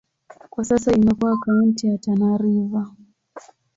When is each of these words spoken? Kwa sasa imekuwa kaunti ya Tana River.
Kwa 0.49 0.65
sasa 0.65 0.91
imekuwa 0.91 1.37
kaunti 1.39 1.87
ya 1.87 1.97
Tana 1.97 2.37
River. 2.37 2.87